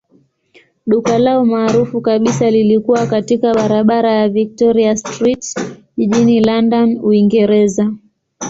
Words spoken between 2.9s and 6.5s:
katika barabara ya Victoria Street jijini